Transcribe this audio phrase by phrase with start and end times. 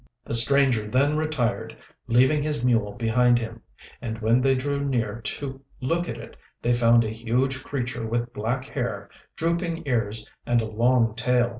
[0.25, 3.61] The stranger then retired, leaving his mule behind him;
[4.01, 8.33] and when they drew near to look at it they found a huge creature with
[8.33, 11.49] black hair, drooping ears, and a long tail.